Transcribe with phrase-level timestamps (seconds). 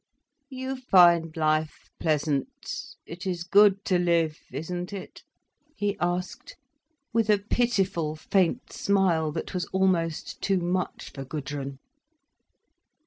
[0.49, 5.21] "You find life pleasant, it is good to live, isn't it?"
[5.75, 6.55] he asked,
[7.13, 11.77] with a pitiful faint smile that was almost too much for Gudrun.